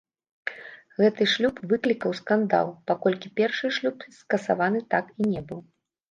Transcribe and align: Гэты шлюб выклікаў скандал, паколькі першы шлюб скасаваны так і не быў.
Гэты 0.99 1.25
шлюб 1.33 1.59
выклікаў 1.73 2.15
скандал, 2.19 2.71
паколькі 2.91 3.31
першы 3.41 3.67
шлюб 3.79 3.97
скасаваны 4.21 4.81
так 4.95 5.05
і 5.25 5.29
не 5.35 5.43
быў. 5.51 5.61